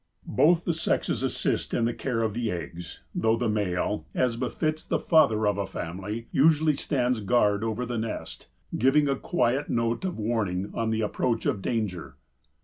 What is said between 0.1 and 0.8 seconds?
Both the